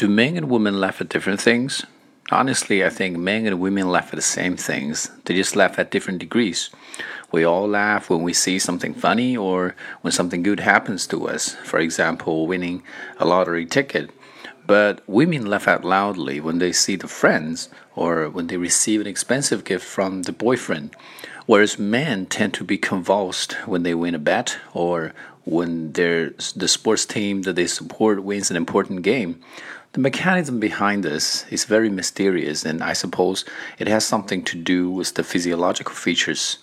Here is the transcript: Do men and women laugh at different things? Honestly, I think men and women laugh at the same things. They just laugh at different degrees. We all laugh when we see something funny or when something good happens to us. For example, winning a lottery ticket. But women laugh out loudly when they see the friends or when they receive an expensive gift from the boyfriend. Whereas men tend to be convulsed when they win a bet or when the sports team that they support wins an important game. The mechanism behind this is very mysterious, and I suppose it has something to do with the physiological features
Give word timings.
Do 0.00 0.08
men 0.08 0.34
and 0.38 0.48
women 0.48 0.80
laugh 0.80 1.02
at 1.02 1.10
different 1.10 1.42
things? 1.42 1.84
Honestly, 2.30 2.82
I 2.82 2.88
think 2.88 3.18
men 3.18 3.44
and 3.44 3.60
women 3.60 3.90
laugh 3.90 4.14
at 4.14 4.16
the 4.16 4.22
same 4.22 4.56
things. 4.56 5.10
They 5.26 5.34
just 5.34 5.54
laugh 5.54 5.78
at 5.78 5.90
different 5.90 6.20
degrees. 6.20 6.70
We 7.30 7.44
all 7.44 7.68
laugh 7.68 8.08
when 8.08 8.22
we 8.22 8.32
see 8.32 8.58
something 8.58 8.94
funny 8.94 9.36
or 9.36 9.76
when 10.00 10.10
something 10.10 10.42
good 10.42 10.60
happens 10.60 11.06
to 11.08 11.28
us. 11.28 11.54
For 11.64 11.78
example, 11.78 12.46
winning 12.46 12.82
a 13.18 13.26
lottery 13.26 13.66
ticket. 13.66 14.08
But 14.66 15.02
women 15.06 15.44
laugh 15.44 15.68
out 15.68 15.84
loudly 15.84 16.40
when 16.40 16.60
they 16.60 16.72
see 16.72 16.96
the 16.96 17.06
friends 17.06 17.68
or 17.94 18.30
when 18.30 18.46
they 18.46 18.56
receive 18.56 19.02
an 19.02 19.06
expensive 19.06 19.64
gift 19.64 19.84
from 19.84 20.22
the 20.22 20.32
boyfriend. 20.32 20.96
Whereas 21.44 21.78
men 21.78 22.24
tend 22.24 22.54
to 22.54 22.64
be 22.64 22.78
convulsed 22.78 23.52
when 23.66 23.82
they 23.82 23.94
win 23.94 24.14
a 24.14 24.18
bet 24.18 24.56
or 24.72 25.12
when 25.44 25.92
the 25.92 26.68
sports 26.68 27.04
team 27.04 27.42
that 27.42 27.56
they 27.56 27.66
support 27.66 28.22
wins 28.22 28.50
an 28.50 28.56
important 28.56 29.02
game. 29.02 29.42
The 29.92 30.00
mechanism 30.00 30.60
behind 30.60 31.02
this 31.02 31.44
is 31.50 31.64
very 31.64 31.88
mysterious, 31.90 32.64
and 32.64 32.80
I 32.80 32.92
suppose 32.92 33.44
it 33.78 33.88
has 33.88 34.06
something 34.06 34.44
to 34.44 34.56
do 34.56 34.88
with 34.88 35.14
the 35.14 35.24
physiological 35.24 35.94
features 35.94 36.58